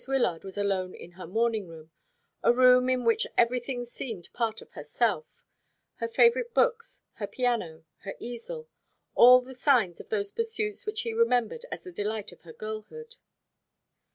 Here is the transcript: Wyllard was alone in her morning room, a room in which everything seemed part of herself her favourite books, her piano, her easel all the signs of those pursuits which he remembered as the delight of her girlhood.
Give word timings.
Wyllard 0.07 0.43
was 0.43 0.57
alone 0.57 0.95
in 0.95 1.11
her 1.11 1.27
morning 1.27 1.67
room, 1.67 1.91
a 2.41 2.51
room 2.51 2.89
in 2.89 3.05
which 3.05 3.27
everything 3.37 3.85
seemed 3.85 4.33
part 4.33 4.59
of 4.59 4.71
herself 4.71 5.45
her 5.97 6.07
favourite 6.07 6.55
books, 6.55 7.03
her 7.17 7.27
piano, 7.27 7.85
her 7.99 8.15
easel 8.19 8.67
all 9.13 9.41
the 9.41 9.53
signs 9.53 9.99
of 10.01 10.09
those 10.09 10.31
pursuits 10.31 10.87
which 10.87 11.01
he 11.01 11.13
remembered 11.13 11.67
as 11.71 11.83
the 11.83 11.91
delight 11.91 12.31
of 12.31 12.41
her 12.41 12.53
girlhood. 12.53 13.17